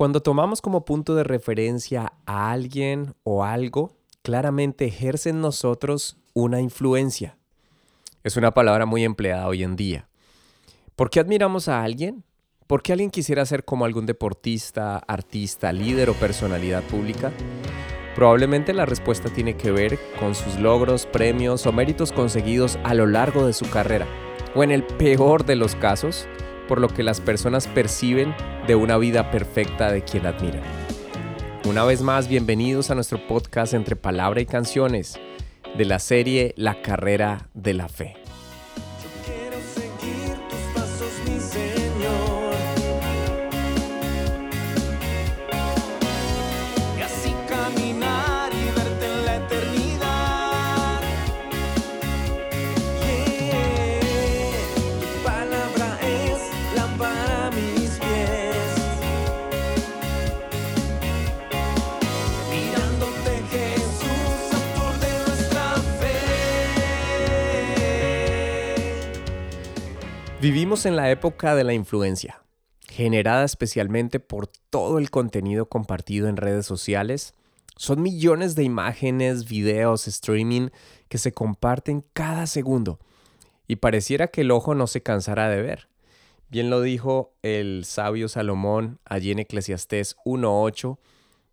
Cuando 0.00 0.22
tomamos 0.22 0.62
como 0.62 0.86
punto 0.86 1.14
de 1.14 1.24
referencia 1.24 2.14
a 2.24 2.52
alguien 2.52 3.12
o 3.22 3.44
algo, 3.44 3.98
claramente 4.22 4.86
ejerce 4.86 5.28
en 5.28 5.42
nosotros 5.42 6.16
una 6.32 6.62
influencia. 6.62 7.36
Es 8.24 8.38
una 8.38 8.54
palabra 8.54 8.86
muy 8.86 9.04
empleada 9.04 9.46
hoy 9.46 9.62
en 9.62 9.76
día. 9.76 10.08
¿Por 10.96 11.10
qué 11.10 11.20
admiramos 11.20 11.68
a 11.68 11.82
alguien? 11.82 12.24
¿Por 12.66 12.82
qué 12.82 12.92
alguien 12.92 13.10
quisiera 13.10 13.44
ser 13.44 13.66
como 13.66 13.84
algún 13.84 14.06
deportista, 14.06 14.96
artista, 14.96 15.70
líder 15.70 16.08
o 16.08 16.14
personalidad 16.14 16.82
pública? 16.84 17.30
Probablemente 18.14 18.72
la 18.72 18.86
respuesta 18.86 19.28
tiene 19.28 19.58
que 19.58 19.70
ver 19.70 19.98
con 20.18 20.34
sus 20.34 20.58
logros, 20.58 21.04
premios 21.04 21.66
o 21.66 21.72
méritos 21.72 22.10
conseguidos 22.10 22.78
a 22.84 22.94
lo 22.94 23.04
largo 23.04 23.46
de 23.46 23.52
su 23.52 23.68
carrera, 23.68 24.06
o 24.54 24.64
en 24.64 24.70
el 24.70 24.82
peor 24.82 25.44
de 25.44 25.56
los 25.56 25.74
casos, 25.74 26.26
por 26.70 26.80
lo 26.80 26.86
que 26.86 27.02
las 27.02 27.20
personas 27.20 27.66
perciben 27.66 28.32
de 28.68 28.76
una 28.76 28.96
vida 28.96 29.32
perfecta 29.32 29.90
de 29.90 30.04
quien 30.04 30.24
admiran. 30.24 30.62
Una 31.68 31.84
vez 31.84 32.00
más, 32.00 32.28
bienvenidos 32.28 32.92
a 32.92 32.94
nuestro 32.94 33.26
podcast 33.26 33.74
entre 33.74 33.96
palabra 33.96 34.40
y 34.40 34.46
canciones 34.46 35.18
de 35.76 35.84
la 35.84 35.98
serie 35.98 36.54
La 36.56 36.80
carrera 36.80 37.48
de 37.54 37.74
la 37.74 37.88
fe. 37.88 38.19
Vivimos 70.70 70.86
en 70.86 70.94
la 70.94 71.10
época 71.10 71.56
de 71.56 71.64
la 71.64 71.74
influencia, 71.74 72.44
generada 72.88 73.42
especialmente 73.42 74.20
por 74.20 74.46
todo 74.46 74.98
el 74.98 75.10
contenido 75.10 75.68
compartido 75.68 76.28
en 76.28 76.36
redes 76.36 76.64
sociales. 76.64 77.34
Son 77.74 78.00
millones 78.00 78.54
de 78.54 78.62
imágenes, 78.62 79.48
videos, 79.48 80.06
streaming 80.06 80.68
que 81.08 81.18
se 81.18 81.32
comparten 81.32 82.04
cada 82.12 82.46
segundo 82.46 83.00
y 83.66 83.76
pareciera 83.76 84.28
que 84.28 84.42
el 84.42 84.52
ojo 84.52 84.76
no 84.76 84.86
se 84.86 85.02
cansara 85.02 85.48
de 85.48 85.60
ver. 85.60 85.88
Bien 86.50 86.70
lo 86.70 86.82
dijo 86.82 87.34
el 87.42 87.84
sabio 87.84 88.28
Salomón 88.28 89.00
allí 89.04 89.32
en 89.32 89.40
Eclesiastés 89.40 90.14
1.8, 90.24 90.98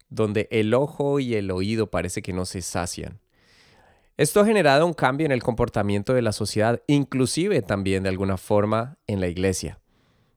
donde 0.10 0.48
el 0.52 0.76
ojo 0.76 1.20
y 1.20 1.34
el 1.34 1.50
oído 1.50 1.90
parece 1.90 2.22
que 2.22 2.34
no 2.34 2.46
se 2.46 2.62
sacian. 2.62 3.20
Esto 4.18 4.40
ha 4.40 4.46
generado 4.46 4.88
un 4.88 4.96
cambio 4.96 5.28
en 5.28 5.32
el 5.32 5.44
comportamiento 5.44 6.16
de 6.16 6.24
la 6.24 6.32
sociedad, 6.32 6.82
inclusive 6.88 7.62
también 7.62 8.02
de 8.02 8.10
alguna 8.10 8.38
forma 8.38 8.98
en 9.06 9.20
la 9.20 9.28
iglesia. 9.28 9.80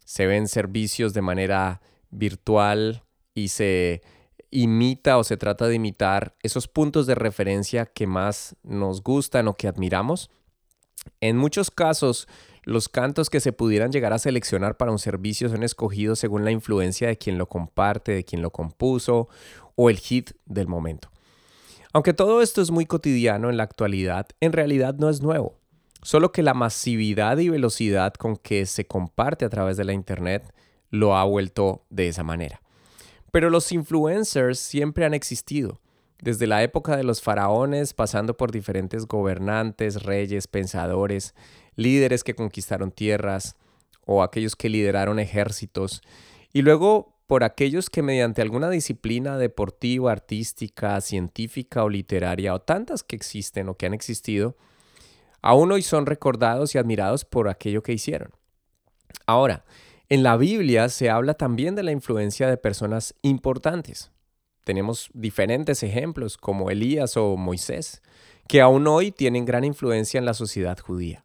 Se 0.04 0.26
ven 0.26 0.48
servicios 0.48 1.14
de 1.14 1.22
manera 1.22 1.80
virtual 2.10 3.04
y 3.32 3.48
se 3.48 4.02
imita 4.50 5.16
o 5.16 5.24
se 5.24 5.38
trata 5.38 5.66
de 5.66 5.76
imitar 5.76 6.36
esos 6.42 6.68
puntos 6.68 7.06
de 7.06 7.14
referencia 7.14 7.86
que 7.86 8.06
más 8.06 8.54
nos 8.62 9.02
gustan 9.02 9.48
o 9.48 9.56
que 9.56 9.66
admiramos. 9.66 10.30
En 11.22 11.38
muchos 11.38 11.70
casos, 11.70 12.28
los 12.64 12.90
cantos 12.90 13.30
que 13.30 13.40
se 13.40 13.54
pudieran 13.54 13.92
llegar 13.92 14.12
a 14.12 14.18
seleccionar 14.18 14.76
para 14.76 14.92
un 14.92 14.98
servicio 14.98 15.48
son 15.48 15.62
escogidos 15.62 16.18
según 16.18 16.44
la 16.44 16.50
influencia 16.50 17.08
de 17.08 17.16
quien 17.16 17.38
lo 17.38 17.48
comparte, 17.48 18.12
de 18.12 18.24
quien 18.24 18.42
lo 18.42 18.50
compuso 18.50 19.28
o 19.74 19.88
el 19.88 19.96
hit 19.96 20.32
del 20.44 20.66
momento. 20.66 21.10
Aunque 21.92 22.14
todo 22.14 22.40
esto 22.40 22.62
es 22.62 22.70
muy 22.70 22.86
cotidiano 22.86 23.50
en 23.50 23.56
la 23.56 23.64
actualidad, 23.64 24.28
en 24.40 24.52
realidad 24.52 24.94
no 24.94 25.08
es 25.08 25.22
nuevo, 25.22 25.58
solo 26.02 26.30
que 26.30 26.44
la 26.44 26.54
masividad 26.54 27.38
y 27.38 27.48
velocidad 27.48 28.14
con 28.14 28.36
que 28.36 28.64
se 28.66 28.86
comparte 28.86 29.44
a 29.44 29.50
través 29.50 29.76
de 29.76 29.84
la 29.84 29.92
Internet 29.92 30.54
lo 30.90 31.16
ha 31.16 31.24
vuelto 31.24 31.84
de 31.90 32.06
esa 32.06 32.22
manera. 32.22 32.62
Pero 33.32 33.50
los 33.50 33.72
influencers 33.72 34.60
siempre 34.60 35.04
han 35.04 35.14
existido, 35.14 35.80
desde 36.20 36.46
la 36.46 36.62
época 36.62 36.96
de 36.96 37.02
los 37.02 37.22
faraones, 37.22 37.92
pasando 37.92 38.36
por 38.36 38.52
diferentes 38.52 39.06
gobernantes, 39.06 40.04
reyes, 40.04 40.46
pensadores, 40.46 41.34
líderes 41.74 42.22
que 42.22 42.34
conquistaron 42.34 42.92
tierras 42.92 43.56
o 44.06 44.22
aquellos 44.22 44.54
que 44.54 44.68
lideraron 44.68 45.18
ejércitos, 45.18 46.02
y 46.52 46.62
luego 46.62 47.19
por 47.30 47.44
aquellos 47.44 47.90
que 47.90 48.02
mediante 48.02 48.42
alguna 48.42 48.68
disciplina 48.68 49.38
deportiva, 49.38 50.10
artística, 50.10 51.00
científica 51.00 51.84
o 51.84 51.88
literaria, 51.88 52.52
o 52.52 52.60
tantas 52.60 53.04
que 53.04 53.14
existen 53.14 53.68
o 53.68 53.76
que 53.76 53.86
han 53.86 53.94
existido, 53.94 54.56
aún 55.40 55.70
hoy 55.70 55.82
son 55.82 56.06
recordados 56.06 56.74
y 56.74 56.78
admirados 56.78 57.24
por 57.24 57.48
aquello 57.48 57.84
que 57.84 57.92
hicieron. 57.92 58.32
Ahora, 59.26 59.64
en 60.08 60.24
la 60.24 60.36
Biblia 60.36 60.88
se 60.88 61.08
habla 61.08 61.34
también 61.34 61.76
de 61.76 61.84
la 61.84 61.92
influencia 61.92 62.48
de 62.48 62.56
personas 62.56 63.14
importantes. 63.22 64.10
Tenemos 64.64 65.08
diferentes 65.14 65.84
ejemplos 65.84 66.36
como 66.36 66.68
Elías 66.68 67.16
o 67.16 67.36
Moisés, 67.36 68.02
que 68.48 68.60
aún 68.60 68.88
hoy 68.88 69.12
tienen 69.12 69.44
gran 69.44 69.62
influencia 69.62 70.18
en 70.18 70.24
la 70.24 70.34
sociedad 70.34 70.76
judía. 70.80 71.24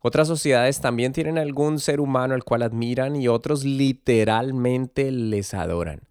Otras 0.00 0.28
sociedades 0.28 0.80
también 0.80 1.12
tienen 1.12 1.38
algún 1.38 1.80
ser 1.80 2.00
humano 2.00 2.34
al 2.34 2.44
cual 2.44 2.62
admiran 2.62 3.16
y 3.16 3.26
otros 3.26 3.64
literalmente 3.64 5.10
les 5.10 5.54
adoran 5.54 6.02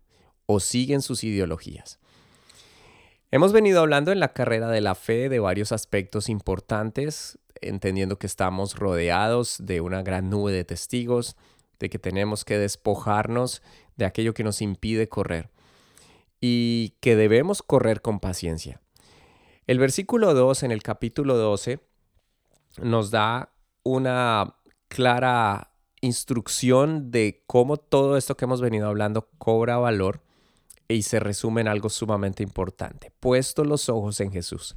o 0.45 0.59
siguen 0.59 1.01
sus 1.01 1.23
ideologías. 1.23 1.99
Hemos 3.31 3.53
venido 3.53 3.81
hablando 3.81 4.11
en 4.11 4.19
la 4.19 4.33
carrera 4.33 4.69
de 4.69 4.81
la 4.81 4.95
fe 4.95 5.29
de 5.29 5.39
varios 5.39 5.71
aspectos 5.71 6.29
importantes, 6.29 7.37
entendiendo 7.61 8.17
que 8.17 8.27
estamos 8.27 8.75
rodeados 8.75 9.57
de 9.59 9.81
una 9.81 10.01
gran 10.01 10.29
nube 10.29 10.51
de 10.51 10.63
testigos, 10.63 11.35
de 11.79 11.89
que 11.89 11.99
tenemos 11.99 12.45
que 12.45 12.57
despojarnos 12.57 13.61
de 13.95 14.05
aquello 14.05 14.33
que 14.33 14.43
nos 14.43 14.61
impide 14.61 15.09
correr 15.09 15.49
y 16.39 16.95
que 16.99 17.15
debemos 17.15 17.61
correr 17.61 18.01
con 18.01 18.19
paciencia. 18.19 18.81
El 19.65 19.79
versículo 19.79 20.33
2 20.33 20.63
en 20.63 20.71
el 20.71 20.81
capítulo 20.81 21.35
12 21.35 21.79
nos 22.81 23.11
da 23.11 23.51
una 23.87 24.55
clara 24.89 25.71
instrucción 26.01 27.09
de 27.09 27.43
cómo 27.47 27.77
todo 27.77 28.17
esto 28.17 28.35
que 28.35 28.45
hemos 28.45 28.61
venido 28.61 28.87
hablando 28.87 29.29
cobra 29.37 29.77
valor 29.77 30.21
y 30.87 31.03
se 31.03 31.19
resume 31.19 31.61
en 31.61 31.67
algo 31.67 31.89
sumamente 31.89 32.43
importante. 32.43 33.11
Puesto 33.19 33.63
los 33.63 33.89
ojos 33.89 34.19
en 34.19 34.31
Jesús, 34.31 34.75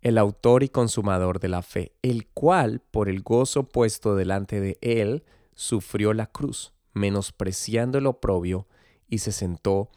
el 0.00 0.16
autor 0.16 0.62
y 0.62 0.68
consumador 0.68 1.40
de 1.40 1.48
la 1.48 1.62
fe, 1.62 1.92
el 2.02 2.28
cual, 2.28 2.80
por 2.90 3.08
el 3.08 3.22
gozo 3.22 3.64
puesto 3.64 4.16
delante 4.16 4.60
de 4.60 4.78
él, 4.80 5.24
sufrió 5.54 6.12
la 6.12 6.26
cruz, 6.26 6.72
menospreciando 6.92 7.98
el 7.98 8.06
oprobio, 8.06 8.66
y 9.08 9.18
se 9.18 9.32
sentó 9.32 9.90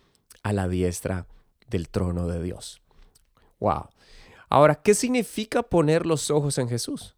a 0.44 0.54
la 0.54 0.68
diestra 0.68 1.28
del 1.70 1.90
trono 1.90 2.28
de 2.28 2.44
Dios. 2.44 2.82
Wow. 3.60 3.90
Ahora, 4.50 4.76
¿qué 4.76 4.94
significa 4.94 5.64
poner 5.64 6.06
los 6.06 6.30
ojos 6.30 6.58
en 6.58 6.68
Jesús? 6.68 7.16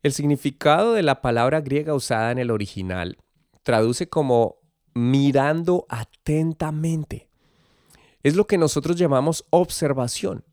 El 0.00 0.12
significado 0.12 0.92
de 0.92 1.02
la 1.02 1.20
palabra 1.20 1.60
griega 1.60 1.92
usada 1.92 2.30
en 2.30 2.38
el 2.38 2.52
original 2.52 3.18
traduce 3.64 4.08
como 4.08 4.58
mirando 4.94 5.86
atentamente. 5.88 7.28
Es 8.22 8.36
lo 8.36 8.46
que 8.46 8.58
nosotros 8.58 8.96
llamamos 8.96 9.44
observación, 9.50 10.44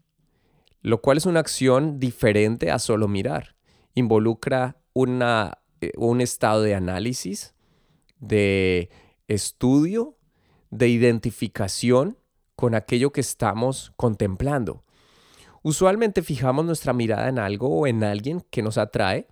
lo 0.81 0.99
cual 1.01 1.17
es 1.17 1.27
una 1.27 1.41
acción 1.41 1.99
diferente 1.99 2.71
a 2.71 2.79
solo 2.79 3.07
mirar. 3.07 3.55
Involucra 3.93 4.81
una, 4.93 5.59
eh, 5.79 5.91
un 5.95 6.21
estado 6.21 6.63
de 6.63 6.73
análisis, 6.73 7.53
de 8.19 8.89
estudio, 9.27 10.17
de 10.71 10.89
identificación 10.89 12.17
con 12.55 12.73
aquello 12.73 13.11
que 13.11 13.21
estamos 13.21 13.93
contemplando. 13.95 14.83
Usualmente 15.61 16.23
fijamos 16.23 16.65
nuestra 16.65 16.93
mirada 16.93 17.29
en 17.29 17.37
algo 17.37 17.69
o 17.69 17.87
en 17.87 18.03
alguien 18.03 18.41
que 18.49 18.63
nos 18.63 18.77
atrae 18.79 19.27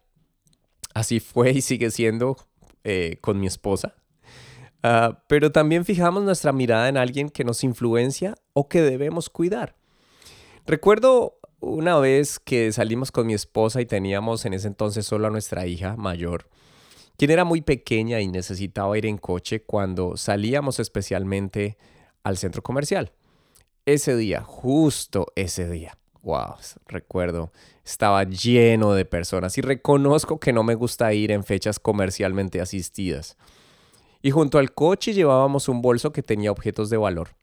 Así 0.94 1.20
fue 1.20 1.52
y 1.52 1.62
sigue 1.62 1.92
siendo 1.92 2.38
eh, 2.84 3.18
con 3.22 3.40
mi 3.40 3.48
esposa. 3.48 3.96
Ah, 4.84 5.24
pero 5.28 5.52
también 5.52 5.86
fijamos 5.86 6.24
nuestra 6.24 6.52
mirada 6.52 6.90
en 6.90 6.98
alguien 6.98 7.30
que 7.30 7.46
nos 7.46 7.64
influencia 7.64 8.36
o 8.52 8.68
que 8.68 8.82
debemos 8.82 9.30
cuidar. 9.30 9.76
Recuerdo 10.66 11.40
una 11.62 11.98
vez 11.98 12.40
que 12.40 12.72
salimos 12.74 13.12
con 13.12 13.26
mi 13.28 13.34
esposa 13.34 13.80
y 13.80 13.86
teníamos 13.86 14.46
en 14.46 14.54
ese 14.54 14.68
entonces 14.68 15.06
solo 15.06 15.28
a 15.28 15.32
nuestra 15.32 15.66
hija 15.66 15.96
mayor, 15.96 16.50
quien 17.18 17.32
era 17.32 17.46
muy 17.46 17.62
pequeña 17.62 18.20
y 18.20 18.28
necesitaba 18.28 18.98
ir 18.98 19.06
en 19.06 19.18
coche 19.18 19.64
cuando 19.64 20.18
salíamos 20.18 20.80
especialmente 20.80 21.78
al 22.24 22.38
centro 22.38 22.62
comercial. 22.62 23.14
Ese 23.86 24.18
día, 24.18 24.42
justo 24.42 25.28
ese 25.36 25.70
día, 25.70 25.98
wow, 26.24 26.56
recuerdo, 26.88 27.52
estaba 27.86 28.24
lleno 28.24 28.94
de 28.94 29.06
personas 29.06 29.58
y 29.58 29.62
reconozco 29.62 30.40
que 30.40 30.54
no 30.54 30.64
me 30.64 30.74
gusta 30.74 31.14
ir 31.14 31.32
en 31.32 31.44
fechas 31.44 31.80
comercialmente 31.80 32.62
asistidas. 32.62 33.38
y 34.26 34.32
junto 34.32 34.58
al 34.58 34.74
coche 34.74 35.12
llevábamos 35.14 35.68
un 35.68 35.82
bolso 35.82 36.14
que 36.14 36.24
tenía 36.24 36.50
objetos 36.50 36.90
de 36.90 36.96
valor. 36.96 37.36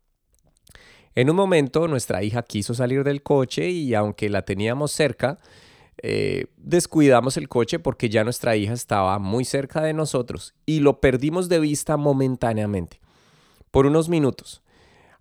En 1.13 1.29
un 1.29 1.35
momento 1.35 1.87
nuestra 1.87 2.23
hija 2.23 2.41
quiso 2.41 2.73
salir 2.73 3.03
del 3.03 3.21
coche 3.21 3.69
y 3.69 3.93
aunque 3.93 4.29
la 4.29 4.41
teníamos 4.41 4.91
cerca, 4.91 5.37
eh, 6.01 6.47
descuidamos 6.57 7.37
el 7.37 7.49
coche 7.49 7.77
porque 7.77 8.09
ya 8.09 8.23
nuestra 8.23 8.55
hija 8.55 8.73
estaba 8.73 9.19
muy 9.19 9.45
cerca 9.45 9.81
de 9.81 9.93
nosotros 9.93 10.55
y 10.65 10.79
lo 10.79 10.99
perdimos 10.99 11.49
de 11.49 11.59
vista 11.59 11.97
momentáneamente, 11.97 12.99
por 13.69 13.85
unos 13.85 14.09
minutos. 14.09 14.63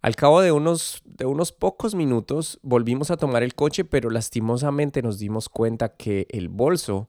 Al 0.03 0.17
cabo 0.17 0.41
de 0.41 0.51
unos, 0.51 1.03
de 1.05 1.27
unos 1.27 1.53
pocos 1.53 1.95
minutos 1.95 2.59
volvimos 2.63 3.11
a 3.11 3.19
tomar 3.19 3.43
el 3.43 3.55
coche, 3.55 3.85
pero 3.85 4.09
lastimosamente 4.09 5.03
nos 5.03 5.19
dimos 5.19 5.49
cuenta 5.51 5.91
que 5.91 6.27
el 6.31 6.49
bolso 6.49 7.09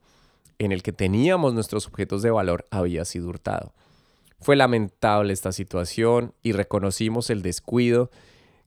en 0.60 0.74
el 0.74 0.84
que 0.84 0.92
teníamos 0.92 1.54
nuestros 1.54 1.88
objetos 1.88 2.22
de 2.22 2.32
valor 2.32 2.66
había 2.70 3.06
sido 3.06 3.30
hurtado. 3.30 3.74
Fue 4.42 4.56
lamentable 4.56 5.32
esta 5.32 5.54
situación 5.54 6.34
y 6.44 6.52
reconocimos 6.52 7.30
el 7.30 7.42
descuido 7.42 8.12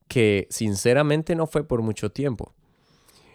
que 0.09 0.47
sinceramente 0.51 1.35
no 1.35 1.47
fue 1.47 1.65
por 1.65 1.83
mucho 1.83 2.11
tiempo. 2.11 2.55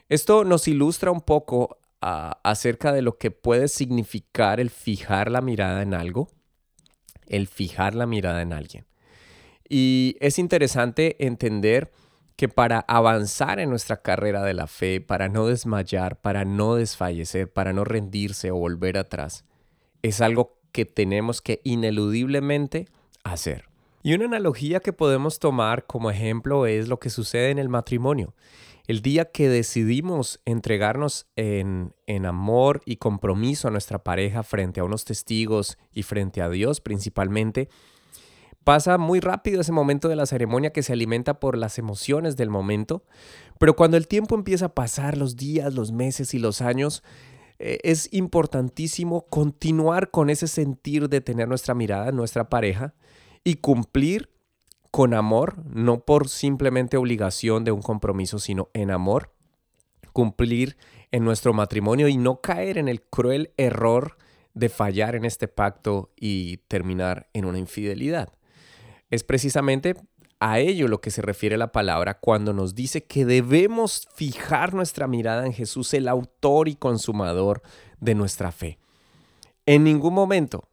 Esto 0.07 0.43
nos 0.43 0.67
ilustra 0.67 1.11
un 1.11 1.21
poco 1.21 1.77
ah, 2.01 2.39
acerca 2.43 2.93
de 2.93 3.03
lo 3.03 3.17
que 3.17 3.29
puede 3.29 3.67
significar 3.67 4.59
el 4.59 4.71
fijar 4.71 5.29
la 5.29 5.41
mirada 5.41 5.83
en 5.83 5.93
algo, 5.93 6.29
el 7.27 7.47
fijar 7.47 7.93
la 7.93 8.07
mirada 8.07 8.41
en 8.41 8.53
alguien. 8.53 8.85
Y 9.69 10.17
es 10.19 10.39
interesante 10.39 11.15
entender 11.25 11.91
que 12.35 12.49
para 12.49 12.79
avanzar 12.87 13.59
en 13.59 13.69
nuestra 13.69 14.01
carrera 14.01 14.43
de 14.43 14.53
la 14.53 14.65
fe, 14.65 15.01
para 15.01 15.29
no 15.29 15.45
desmayar, 15.45 16.19
para 16.19 16.45
no 16.45 16.75
desfallecer, 16.75 17.51
para 17.51 17.73
no 17.73 17.83
rendirse 17.83 18.49
o 18.49 18.55
volver 18.55 18.97
atrás, 18.97 19.45
es 20.01 20.21
algo 20.21 20.57
que 20.71 20.85
tenemos 20.85 21.41
que 21.41 21.61
ineludiblemente 21.63 22.87
hacer. 23.23 23.65
Y 24.01 24.13
una 24.13 24.25
analogía 24.25 24.79
que 24.79 24.93
podemos 24.93 25.39
tomar 25.39 25.85
como 25.85 26.09
ejemplo 26.09 26.65
es 26.65 26.87
lo 26.87 26.99
que 26.99 27.09
sucede 27.09 27.51
en 27.51 27.59
el 27.59 27.69
matrimonio. 27.69 28.33
El 28.87 29.01
día 29.01 29.25
que 29.25 29.49
decidimos 29.49 30.39
entregarnos 30.45 31.27
en, 31.35 31.93
en, 32.07 32.25
amor 32.25 32.81
y 32.85 32.95
compromiso 32.95 33.67
a 33.67 33.71
nuestra 33.71 34.03
pareja 34.03 34.41
frente 34.41 34.79
a 34.79 34.83
unos 34.83 35.05
testigos 35.05 35.77
y 35.93 36.03
frente 36.03 36.41
a 36.41 36.49
Dios 36.49 36.81
principalmente, 36.81 37.69
pasa 38.63 38.97
muy 38.97 39.19
rápido 39.19 39.61
ese 39.61 39.71
momento 39.71 40.09
de 40.09 40.15
la 40.15 40.25
ceremonia 40.25 40.71
que 40.71 40.83
se 40.83 40.93
alimenta 40.93 41.39
por 41.39 41.57
las 41.57 41.77
emociones 41.77 42.37
del 42.37 42.49
momento, 42.49 43.03
pero 43.57 43.75
cuando 43.75 43.97
el 43.97 44.07
tiempo 44.07 44.35
empieza 44.35 44.65
a 44.65 44.75
pasar, 44.75 45.17
los 45.17 45.35
días, 45.35 45.73
los 45.73 45.91
meses 45.91 46.33
y 46.33 46.39
los 46.39 46.61
años, 46.61 47.03
eh, 47.59 47.79
es 47.83 48.07
importantísimo 48.13 49.25
continuar 49.29 50.11
con 50.11 50.29
ese 50.29 50.47
sentir 50.47 51.09
de 51.09 51.21
tener 51.21 51.47
nuestra 51.47 51.73
mirada 51.73 52.09
en 52.09 52.15
nuestra 52.15 52.49
pareja 52.49 52.93
y 53.43 53.55
cumplir 53.55 54.29
con 54.91 55.13
amor, 55.13 55.63
no 55.65 55.99
por 55.99 56.29
simplemente 56.29 56.97
obligación 56.97 57.63
de 57.63 57.71
un 57.71 57.81
compromiso, 57.81 58.39
sino 58.39 58.69
en 58.73 58.91
amor, 58.91 59.33
cumplir 60.13 60.77
en 61.11 61.23
nuestro 61.23 61.53
matrimonio 61.53 62.07
y 62.07 62.17
no 62.17 62.41
caer 62.41 62.77
en 62.77 62.87
el 62.87 63.01
cruel 63.01 63.51
error 63.57 64.17
de 64.53 64.69
fallar 64.69 65.15
en 65.15 65.25
este 65.25 65.47
pacto 65.47 66.11
y 66.15 66.57
terminar 66.67 67.29
en 67.33 67.45
una 67.45 67.59
infidelidad. 67.59 68.29
Es 69.09 69.23
precisamente 69.23 69.95
a 70.39 70.59
ello 70.59 70.87
lo 70.87 71.01
que 71.01 71.11
se 71.11 71.21
refiere 71.21 71.57
la 71.57 71.71
palabra 71.71 72.19
cuando 72.19 72.53
nos 72.53 72.75
dice 72.75 73.03
que 73.03 73.25
debemos 73.25 74.07
fijar 74.15 74.73
nuestra 74.73 75.07
mirada 75.07 75.45
en 75.45 75.53
Jesús, 75.53 75.93
el 75.93 76.07
autor 76.07 76.69
y 76.69 76.75
consumador 76.75 77.61
de 77.99 78.15
nuestra 78.15 78.51
fe. 78.51 78.79
En 79.65 79.83
ningún 79.83 80.13
momento, 80.13 80.69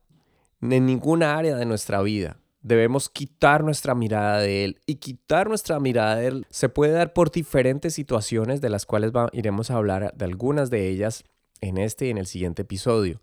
en 0.61 0.87
ninguna 0.87 1.37
área 1.37 1.57
de 1.57 1.67
nuestra 1.67 2.01
vida, 2.03 2.39
debemos 2.63 3.09
quitar 3.09 3.63
nuestra 3.63 3.95
mirada 3.95 4.41
de 4.41 4.65
Él. 4.65 4.81
Y 4.87 4.97
quitar 4.97 5.49
nuestra 5.49 5.79
mirada 5.81 6.17
de 6.17 6.27
Él 6.29 6.47
se 6.51 6.69
puede 6.69 6.93
dar 6.93 7.13
por 7.13 7.31
diferentes 7.31 7.95
situaciones 7.95 8.61
de 8.61 8.71
las 8.71 8.87
cuales 8.87 9.13
iremos 9.33 9.71
a 9.71 9.77
hablar 9.77 10.13
de 10.17 10.25
algunas 10.25 10.71
de 10.71 10.89
ellas 10.89 11.25
en 11.61 11.79
este 11.79 12.07
y 12.07 12.11
en 12.11 12.19
el 12.19 12.27
siguiente 12.27 12.63
episodio. 12.63 13.21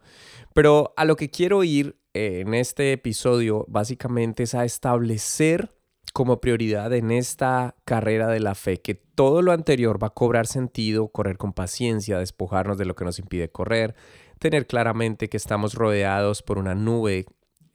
Pero 0.53 0.93
a 0.97 1.05
lo 1.05 1.15
que 1.15 1.29
quiero 1.29 1.63
ir 1.63 1.97
en 2.13 2.53
este 2.53 2.93
episodio 2.93 3.65
básicamente 3.67 4.43
es 4.43 4.53
a 4.55 4.65
establecer 4.65 5.73
como 6.13 6.39
prioridad 6.39 6.93
en 6.93 7.09
esta 7.11 7.75
carrera 7.85 8.27
de 8.27 8.39
la 8.39 8.53
fe 8.53 8.81
que 8.81 8.93
todo 8.93 9.41
lo 9.41 9.51
anterior 9.51 10.01
va 10.01 10.07
a 10.07 10.13
cobrar 10.13 10.45
sentido, 10.45 11.07
correr 11.07 11.37
con 11.37 11.53
paciencia, 11.53 12.19
despojarnos 12.19 12.77
de 12.77 12.85
lo 12.85 12.95
que 12.95 13.05
nos 13.05 13.17
impide 13.17 13.49
correr, 13.51 13.95
tener 14.37 14.67
claramente 14.67 15.27
que 15.27 15.37
estamos 15.37 15.73
rodeados 15.73 16.43
por 16.43 16.59
una 16.59 16.75
nube 16.75 17.25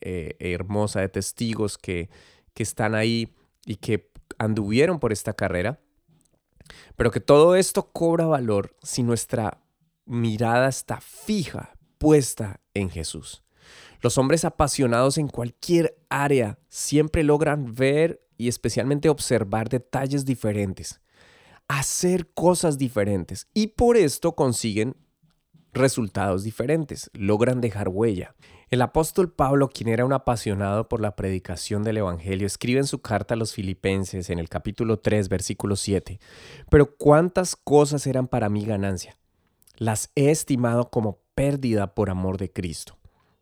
eh, 0.00 0.36
hermosa 0.38 1.00
de 1.00 1.08
testigos 1.08 1.78
que, 1.78 2.10
que 2.54 2.62
están 2.62 2.94
ahí 2.94 3.34
y 3.66 3.76
que 3.76 4.10
anduvieron 4.38 5.00
por 5.00 5.12
esta 5.12 5.32
carrera, 5.32 5.80
pero 6.94 7.10
que 7.10 7.20
todo 7.20 7.56
esto 7.56 7.90
cobra 7.90 8.26
valor 8.26 8.76
si 8.82 9.02
nuestra 9.02 9.62
mirada 10.04 10.68
está 10.68 11.00
fija, 11.00 11.74
puesta 11.98 12.60
en 12.74 12.90
Jesús. 12.90 13.42
Los 14.00 14.18
hombres 14.18 14.44
apasionados 14.44 15.18
en 15.18 15.28
cualquier 15.28 15.98
área 16.08 16.58
siempre 16.68 17.24
logran 17.24 17.74
ver 17.74 18.20
y 18.36 18.48
especialmente 18.48 19.08
observar 19.08 19.68
detalles 19.68 20.24
diferentes, 20.24 21.00
hacer 21.66 22.28
cosas 22.32 22.78
diferentes 22.78 23.48
y 23.54 23.68
por 23.68 23.96
esto 23.96 24.36
consiguen 24.36 24.96
resultados 25.72 26.44
diferentes, 26.44 27.10
logran 27.12 27.60
dejar 27.60 27.88
huella. 27.88 28.34
El 28.70 28.82
apóstol 28.82 29.32
Pablo, 29.32 29.68
quien 29.68 29.88
era 29.88 30.04
un 30.04 30.12
apasionado 30.12 30.88
por 30.88 31.00
la 31.00 31.16
predicación 31.16 31.82
del 31.82 31.98
Evangelio, 31.98 32.46
escribe 32.46 32.80
en 32.80 32.86
su 32.86 33.00
carta 33.00 33.34
a 33.34 33.36
los 33.36 33.54
filipenses 33.54 34.28
en 34.30 34.38
el 34.38 34.48
capítulo 34.48 34.98
3, 34.98 35.28
versículo 35.28 35.74
7, 35.74 36.20
pero 36.70 36.94
cuántas 36.96 37.56
cosas 37.56 38.06
eran 38.06 38.28
para 38.28 38.48
mí 38.48 38.64
ganancia. 38.64 39.16
Las 39.76 40.10
he 40.16 40.30
estimado 40.30 40.90
como 40.90 41.20
pérdida 41.34 41.94
por 41.94 42.10
amor 42.10 42.36
de 42.36 42.52
Cristo. 42.52 42.97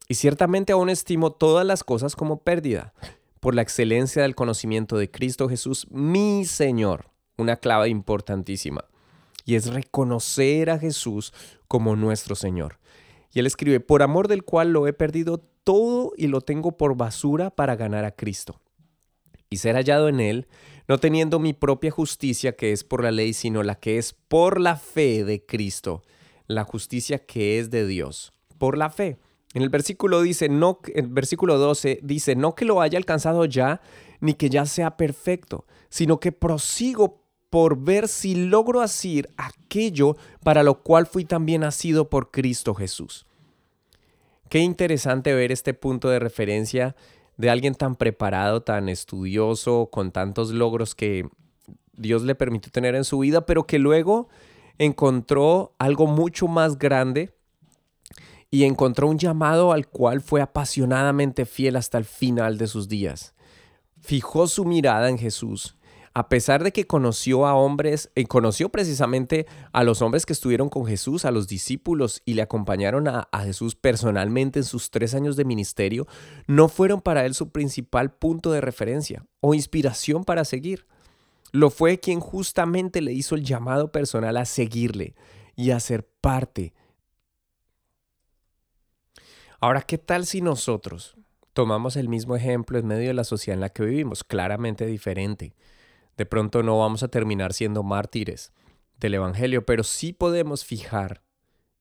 Y 0.08 0.14
ciertamente 0.14 0.72
aún 0.72 0.88
estimo 0.88 1.32
todas 1.32 1.66
las 1.66 1.84
cosas 1.84 2.16
como 2.16 2.38
pérdida, 2.38 2.94
por 3.40 3.54
la 3.54 3.62
excelencia 3.62 4.22
del 4.22 4.34
conocimiento 4.34 4.96
de 4.96 5.10
Cristo 5.10 5.48
Jesús, 5.48 5.86
mi 5.90 6.44
Señor. 6.44 7.10
Una 7.36 7.56
clave 7.56 7.88
importantísima. 7.88 8.84
Y 9.44 9.56
es 9.56 9.66
reconocer 9.72 10.70
a 10.70 10.78
Jesús 10.78 11.32
como 11.68 11.96
nuestro 11.96 12.34
Señor 12.34 12.78
y 13.36 13.40
él 13.40 13.46
escribe, 13.46 13.80
por 13.80 14.02
amor 14.02 14.28
del 14.28 14.44
cual 14.44 14.72
lo 14.72 14.86
he 14.86 14.94
perdido 14.94 15.44
todo 15.62 16.14
y 16.16 16.28
lo 16.28 16.40
tengo 16.40 16.78
por 16.78 16.96
basura 16.96 17.50
para 17.50 17.76
ganar 17.76 18.06
a 18.06 18.12
Cristo. 18.12 18.62
Y 19.50 19.58
ser 19.58 19.76
hallado 19.76 20.08
en 20.08 20.20
él, 20.20 20.48
no 20.88 20.96
teniendo 20.96 21.38
mi 21.38 21.52
propia 21.52 21.90
justicia 21.90 22.56
que 22.56 22.72
es 22.72 22.82
por 22.82 23.02
la 23.02 23.10
ley, 23.10 23.34
sino 23.34 23.62
la 23.62 23.74
que 23.74 23.98
es 23.98 24.14
por 24.14 24.58
la 24.58 24.76
fe 24.76 25.22
de 25.22 25.44
Cristo, 25.44 26.02
la 26.46 26.64
justicia 26.64 27.26
que 27.26 27.58
es 27.58 27.68
de 27.68 27.86
Dios, 27.86 28.32
por 28.56 28.78
la 28.78 28.88
fe. 28.88 29.18
En 29.56 29.62
el 29.62 29.70
versículo 29.70 30.20
dice, 30.20 30.50
no, 30.50 30.80
el 30.94 31.06
versículo 31.06 31.56
12 31.56 32.00
dice, 32.02 32.36
no 32.36 32.54
que 32.54 32.66
lo 32.66 32.82
haya 32.82 32.98
alcanzado 32.98 33.46
ya, 33.46 33.80
ni 34.20 34.34
que 34.34 34.50
ya 34.50 34.66
sea 34.66 34.98
perfecto, 34.98 35.64
sino 35.88 36.20
que 36.20 36.30
prosigo 36.30 37.22
por 37.48 37.78
ver 37.78 38.06
si 38.06 38.34
logro 38.34 38.82
hacer 38.82 39.30
aquello 39.38 40.18
para 40.44 40.62
lo 40.62 40.82
cual 40.82 41.06
fui 41.06 41.24
también 41.24 41.62
nacido 41.62 42.10
por 42.10 42.30
Cristo 42.30 42.74
Jesús. 42.74 43.24
Qué 44.50 44.58
interesante 44.58 45.32
ver 45.32 45.50
este 45.50 45.72
punto 45.72 46.10
de 46.10 46.18
referencia 46.18 46.94
de 47.38 47.48
alguien 47.48 47.74
tan 47.74 47.96
preparado, 47.96 48.62
tan 48.62 48.90
estudioso, 48.90 49.88
con 49.90 50.12
tantos 50.12 50.50
logros 50.50 50.94
que 50.94 51.30
Dios 51.94 52.24
le 52.24 52.34
permitió 52.34 52.70
tener 52.70 52.94
en 52.94 53.04
su 53.04 53.20
vida, 53.20 53.46
pero 53.46 53.66
que 53.66 53.78
luego 53.78 54.28
encontró 54.76 55.74
algo 55.78 56.06
mucho 56.06 56.46
más 56.46 56.78
grande 56.78 57.35
y 58.50 58.64
encontró 58.64 59.08
un 59.08 59.18
llamado 59.18 59.72
al 59.72 59.88
cual 59.88 60.20
fue 60.20 60.40
apasionadamente 60.40 61.46
fiel 61.46 61.76
hasta 61.76 61.98
el 61.98 62.04
final 62.04 62.58
de 62.58 62.66
sus 62.66 62.88
días. 62.88 63.34
Fijó 64.00 64.46
su 64.46 64.64
mirada 64.64 65.08
en 65.08 65.18
Jesús 65.18 65.76
a 66.16 66.30
pesar 66.30 66.64
de 66.64 66.72
que 66.72 66.86
conoció 66.86 67.44
a 67.44 67.54
hombres, 67.54 68.10
eh, 68.14 68.24
conoció 68.24 68.70
precisamente 68.70 69.46
a 69.72 69.84
los 69.84 70.00
hombres 70.00 70.24
que 70.24 70.32
estuvieron 70.32 70.70
con 70.70 70.86
Jesús, 70.86 71.26
a 71.26 71.30
los 71.30 71.46
discípulos 71.46 72.22
y 72.24 72.32
le 72.32 72.40
acompañaron 72.40 73.06
a, 73.06 73.28
a, 73.32 73.42
Jesús 73.42 73.74
personalmente 73.74 74.60
en 74.60 74.64
sus 74.64 74.90
tres 74.90 75.14
años 75.14 75.36
de 75.36 75.44
ministerio, 75.44 76.06
no 76.46 76.70
fueron 76.70 77.02
para 77.02 77.26
él 77.26 77.34
su 77.34 77.50
principal 77.50 78.14
punto 78.14 78.50
de 78.50 78.62
referencia 78.62 79.26
o 79.40 79.52
inspiración 79.52 80.24
para 80.24 80.46
seguir. 80.46 80.86
Lo 81.52 81.68
fue 81.68 82.00
quien 82.00 82.20
justamente 82.20 83.02
le 83.02 83.12
hizo 83.12 83.34
el 83.34 83.44
llamado 83.44 83.92
personal 83.92 84.38
a 84.38 84.46
seguirle 84.46 85.16
y 85.54 85.72
a 85.72 85.80
ser 85.80 86.08
parte. 86.22 86.72
Ahora, 89.66 89.82
¿qué 89.82 89.98
tal 89.98 90.26
si 90.26 90.42
nosotros 90.42 91.16
tomamos 91.52 91.96
el 91.96 92.08
mismo 92.08 92.36
ejemplo 92.36 92.78
en 92.78 92.86
medio 92.86 93.08
de 93.08 93.14
la 93.14 93.24
sociedad 93.24 93.54
en 93.54 93.60
la 93.62 93.68
que 93.68 93.82
vivimos? 93.82 94.22
Claramente 94.22 94.86
diferente 94.86 95.56
de 96.16 96.24
pronto 96.24 96.62
no 96.62 96.78
vamos 96.78 97.02
a 97.02 97.08
terminar 97.08 97.52
siendo 97.52 97.82
mártires 97.82 98.52
del 99.00 99.14
Evangelio, 99.14 99.66
pero 99.66 99.82
sí 99.82 100.12
podemos 100.12 100.64
fijar 100.64 101.24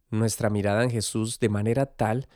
nuestra 0.10 0.50
mirada 0.50 0.84
en 0.84 0.90
Jesús 0.90 1.40
de 1.40 1.50
manera 1.50 1.86
tal 1.86 2.28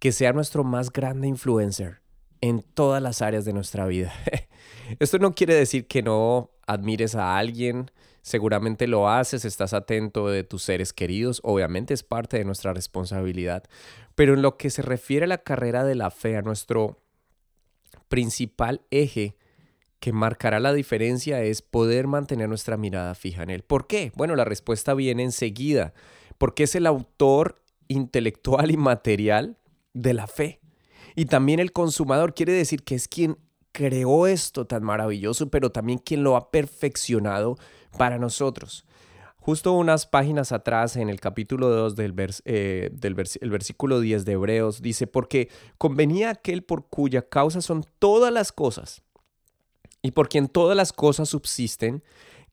que 0.00 0.10
sea 0.10 0.32
nuestro 0.32 0.64
más 0.64 0.92
grande 0.92 1.28
influencer 1.28 2.00
en 2.40 2.62
todas 2.62 3.00
las 3.00 3.22
áreas 3.22 3.44
de 3.44 3.52
nuestra 3.52 3.86
vida. 3.86 4.12
Esto 4.98 5.20
no 5.20 5.36
quiere 5.36 5.54
decir 5.54 5.86
que 5.86 6.02
no 6.02 6.50
admires 6.66 7.14
a 7.14 7.38
alguien, 7.38 7.92
seguramente 8.22 8.88
lo 8.88 9.08
haces, 9.08 9.44
estás 9.44 9.72
atento 9.72 10.26
de 10.26 10.42
tus 10.42 10.64
seres 10.64 10.92
queridos, 10.92 11.40
obviamente 11.44 11.94
es 11.94 12.02
parte 12.02 12.38
de 12.38 12.44
nuestra 12.44 12.74
responsabilidad, 12.74 13.62
pero 14.16 14.34
en 14.34 14.42
lo 14.42 14.56
que 14.56 14.70
se 14.70 14.82
refiere 14.82 15.26
a 15.26 15.28
la 15.28 15.38
carrera 15.38 15.84
de 15.84 15.94
la 15.94 16.10
fe, 16.10 16.36
a 16.36 16.42
nuestro 16.42 16.98
principal 18.08 18.82
eje 18.90 19.36
que 20.00 20.12
marcará 20.12 20.58
la 20.58 20.72
diferencia 20.72 21.42
es 21.42 21.62
poder 21.62 22.06
mantener 22.06 22.48
nuestra 22.48 22.76
mirada 22.76 23.14
fija 23.14 23.42
en 23.42 23.50
él. 23.50 23.62
¿Por 23.62 23.86
qué? 23.86 24.12
Bueno, 24.14 24.34
la 24.34 24.44
respuesta 24.44 24.94
viene 24.94 25.22
enseguida, 25.22 25.94
porque 26.38 26.64
es 26.64 26.74
el 26.74 26.86
autor 26.86 27.62
intelectual 27.88 28.70
y 28.70 28.76
material 28.76 29.58
de 29.92 30.14
la 30.14 30.26
fe. 30.26 30.60
Y 31.14 31.26
también 31.26 31.60
el 31.60 31.72
consumador 31.72 32.34
quiere 32.34 32.52
decir 32.52 32.84
que 32.84 32.94
es 32.94 33.08
quien 33.08 33.38
creó 33.72 34.26
esto 34.26 34.66
tan 34.66 34.82
maravilloso, 34.82 35.50
pero 35.50 35.70
también 35.70 35.98
quien 35.98 36.24
lo 36.24 36.36
ha 36.36 36.50
perfeccionado 36.50 37.56
para 37.98 38.18
nosotros. 38.18 38.86
Justo 39.46 39.74
unas 39.74 40.06
páginas 40.06 40.50
atrás, 40.50 40.96
en 40.96 41.08
el 41.08 41.20
capítulo 41.20 41.68
2 41.68 41.94
del, 41.94 42.16
eh, 42.46 42.90
del 42.92 43.14
versículo 43.14 44.00
10 44.00 44.24
de 44.24 44.32
Hebreos, 44.32 44.82
dice, 44.82 45.06
porque 45.06 45.50
convenía 45.78 46.30
aquel 46.30 46.64
por 46.64 46.88
cuya 46.88 47.28
causa 47.28 47.60
son 47.60 47.84
todas 48.00 48.32
las 48.32 48.50
cosas, 48.50 49.04
y 50.02 50.10
por 50.10 50.28
quien 50.28 50.48
todas 50.48 50.76
las 50.76 50.92
cosas 50.92 51.28
subsisten, 51.28 52.02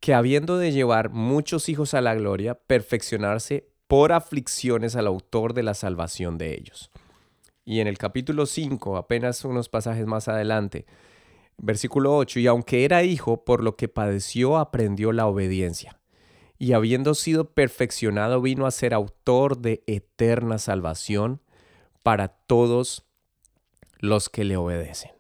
que 0.02 0.14
habiendo 0.14 0.60
de 0.60 0.72
llevar 0.72 1.10
muchos 1.10 1.68
hijos 1.68 1.96
a 1.96 2.02
la 2.02 2.14
gloria, 2.14 2.54
perfeccionarse 2.54 3.72
por 3.88 4.12
aflicciones 4.12 4.96
al 4.96 5.08
autor 5.08 5.56
de 5.56 5.64
la 5.64 5.74
salvación 5.74 6.38
de 6.38 6.54
ellos. 6.54 6.92
Y 7.66 7.80
en 7.80 7.88
el 7.88 7.98
capítulo 7.98 8.46
5, 8.46 8.98
apenas 8.98 9.44
unos 9.46 9.68
pasajes 9.68 10.06
más 10.06 10.28
adelante, 10.28 10.86
versículo 11.58 12.16
8, 12.16 12.40
y 12.40 12.46
aunque 12.46 12.86
era 12.86 13.02
hijo, 13.02 13.44
por 13.46 13.64
lo 13.64 13.78
que 13.78 13.88
padeció, 13.88 14.58
aprendió 14.58 15.12
la 15.12 15.26
obediencia. 15.26 15.98
Y 16.58 16.74
habiendo 16.74 17.14
sido 17.14 17.52
perfeccionado, 17.52 18.42
vino 18.42 18.66
a 18.66 18.72
ser 18.72 18.94
autor 18.94 19.58
de 19.58 19.84
eterna 19.88 20.58
salvación 20.58 21.42
para 22.04 22.28
todos 22.28 23.06
los 24.00 24.30
que 24.30 24.44
le 24.44 24.58
obedecen. 24.58 25.12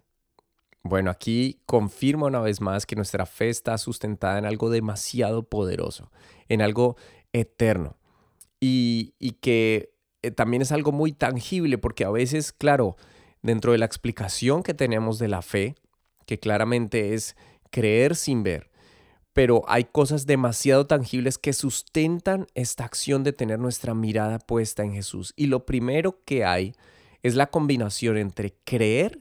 Bueno, 0.84 1.10
aquí 1.10 1.62
confirma 1.66 2.28
una 2.28 2.42
vez 2.42 2.60
más 2.60 2.86
que 2.86 2.98
nuestra 2.98 3.25
fe 3.25 3.50
está 3.50 3.78
sustentada 3.78 4.38
en 4.38 4.46
algo 4.46 4.70
demasiado 4.70 5.44
poderoso, 5.44 6.12
en 6.50 6.62
algo 6.62 6.98
eterno. 7.32 7.98
Y, 8.60 9.13
y 9.18 9.32
que 9.34 9.94
eh, 10.22 10.32
también 10.32 10.62
es 10.62 10.72
algo 10.72 10.92
muy 10.92 11.13
tangible 11.13 11.78
porque 11.78 12.04
a 12.04 12.10
veces, 12.10 12.52
claro, 12.52 12.98
dentro 13.42 13.72
de 13.72 13.78
la 13.78 13.86
explicación 13.86 14.63
que 14.63 14.74
tenemos 14.74 15.20
de 15.20 15.30
la 15.30 15.42
fe, 15.42 15.75
que 16.25 16.40
claramente 16.40 17.13
es 17.13 17.36
creer 17.72 18.16
sin 18.16 18.44
ver, 18.44 18.70
pero 19.34 19.63
hay 19.68 19.86
cosas 19.86 20.25
demasiado 20.28 20.86
tangibles 20.86 21.38
que 21.38 21.54
sustentan 21.54 22.48
esta 22.54 22.86
acción 22.86 23.24
de 23.24 23.34
tener 23.34 23.60
nuestra 23.60 23.96
mirada 23.96 24.38
puesta 24.40 24.84
en 24.84 24.94
Jesús. 24.94 25.34
Y 25.36 25.48
lo 25.48 25.66
primero 25.66 26.20
que 26.24 26.46
hay 26.46 26.75
es 27.24 27.36
la 27.36 27.48
combinación 27.48 28.18
entre 28.18 28.54
creer 28.63 29.20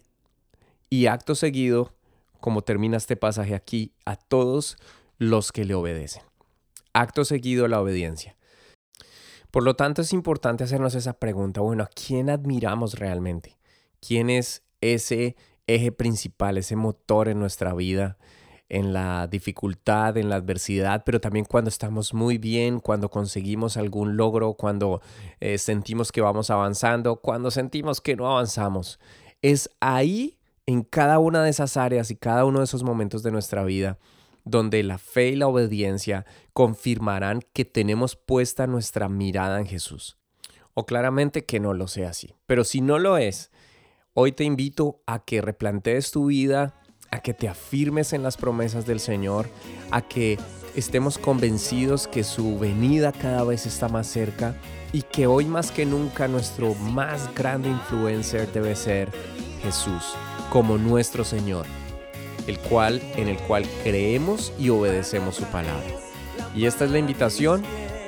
y 0.91 1.07
acto 1.07 1.35
seguido, 1.35 1.95
como 2.41 2.63
termina 2.63 2.99
este 2.99 3.17
pasaje 3.17 3.55
aquí, 3.55 3.93
a 4.05 4.17
todos 4.17 4.77
los 5.17 5.51
que 5.51 5.65
le 5.65 5.75
obedecen. 5.75 6.23
Acto 6.93 7.25
seguido 7.25 7.67
la 7.69 7.81
obediencia. 7.81 8.37
Por 9.51 9.63
lo 9.63 9.77
tanto, 9.77 10.03
es 10.03 10.13
importante 10.13 10.65
hacernos 10.65 10.95
esa 10.95 11.15
pregunta, 11.15 11.63
bueno, 11.63 11.85
¿a 11.85 11.89
quién 11.89 12.29
admiramos 12.29 12.99
realmente? 12.99 13.59
¿Quién 14.01 14.29
es 14.29 14.63
ese 14.81 15.37
eje 15.67 15.93
principal, 15.93 16.59
ese 16.59 16.77
motor 16.77 17.29
en 17.29 17.39
nuestra 17.39 17.73
vida, 17.73 18.19
en 18.73 18.95
la 18.95 19.27
dificultad, 19.27 20.17
en 20.17 20.31
la 20.31 20.37
adversidad, 20.37 21.03
pero 21.05 21.21
también 21.21 21.45
cuando 21.45 21.69
estamos 21.69 22.15
muy 22.15 22.39
bien, 22.39 22.81
cuando 22.81 23.11
conseguimos 23.11 23.77
algún 23.77 24.17
logro, 24.17 24.55
cuando 24.55 25.03
eh, 25.41 25.59
sentimos 25.59 26.11
que 26.11 26.23
vamos 26.23 26.49
avanzando, 26.49 27.17
cuando 27.17 27.51
sentimos 27.51 28.01
que 28.01 28.17
no 28.17 28.27
avanzamos? 28.27 28.99
Es 29.43 29.69
ahí, 29.81 30.39
en 30.65 30.85
cada 30.85 31.19
una 31.19 31.45
de 31.45 31.51
esas 31.51 31.77
áreas 31.77 32.11
y 32.11 32.17
cada 32.17 32.47
uno 32.47 32.61
de 32.61 32.65
esos 32.65 32.83
momentos 32.83 33.23
de 33.23 33.31
nuestra 33.31 33.63
vida, 33.63 33.99
donde 34.45 34.83
la 34.83 34.97
fe 34.97 35.29
y 35.29 35.37
la 35.37 35.49
obediencia 35.49 36.25
confirmarán 36.55 37.43
que 37.53 37.67
tenemos 37.67 38.17
puesta 38.17 38.67
nuestra 38.67 39.11
mirada 39.11 39.61
en 39.61 39.67
Jesús. 39.67 40.17
O 40.73 40.87
claramente 40.87 41.45
que 41.45 41.61
no 41.61 41.75
lo 41.75 41.89
sea 41.89 42.09
así. 42.09 42.35
Pero 42.47 42.65
si 42.65 42.81
no 42.81 42.99
lo 42.99 43.19
es, 43.19 43.51
hoy 44.15 44.33
te 44.33 44.45
invito 44.45 45.03
a 45.07 45.23
que 45.23 45.43
replantees 45.43 46.11
tu 46.11 46.27
vida, 46.27 46.82
a 47.13 47.21
que 47.21 47.35
te 47.35 47.49
afirmes 47.49 48.13
en 48.13 48.25
las 48.25 48.37
promesas 48.37 48.85
del 48.85 48.99
Señor, 48.99 49.49
a 49.93 50.03
que 50.03 50.39
estemos 50.75 51.19
convencidos 51.19 52.09
que 52.09 52.25
su 52.25 52.59
venida 52.59 53.13
cada 53.13 53.45
vez 53.45 53.67
está 53.67 53.89
más 53.89 54.09
cerca 54.09 54.57
y 54.93 55.03
que 55.03 55.29
hoy 55.29 55.45
más 55.45 55.71
que 55.71 55.87
nunca 55.87 56.27
nuestro 56.27 56.75
más 56.75 57.33
grande 57.35 57.69
influencer 57.69 58.51
debe 58.51 58.75
ser 58.75 59.11
Jesús 59.63 60.15
como 60.51 60.77
nuestro 60.79 61.25
Señor 61.25 61.67
el 62.47 62.59
cual 62.59 63.01
en 63.17 63.29
el 63.29 63.39
cual 63.39 63.65
creemos 63.83 64.53
y 64.59 64.69
obedecemos 64.71 65.37
su 65.37 65.45
palabra. 65.45 65.87
Y 66.55 66.67
esta 66.67 66.85
es 66.85 66.91
la 66.91 66.99
invitación. 66.99 67.63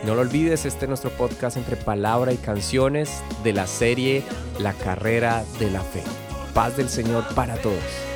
No 0.05 0.15
lo 0.15 0.21
olvides, 0.21 0.67
este 0.67 0.85
es 0.85 0.89
nuestro 0.89 1.11
podcast 1.11 1.57
entre 1.57 1.77
palabra 1.77 2.33
y 2.33 2.37
canciones 2.37 3.23
de 3.43 3.53
la 3.53 3.67
serie 3.67 4.23
La 4.59 4.75
carrera 4.75 5.45
de 5.59 5.71
la 5.71 5.81
fe. 5.81 6.03
Paz 6.53 6.77
del 6.77 6.89
Señor 6.89 7.25
para 7.35 7.57
todos. 7.57 8.14